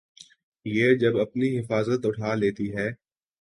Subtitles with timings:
[0.65, 2.89] یہ جب اپنی حفاظت اٹھا لیتی ہے۔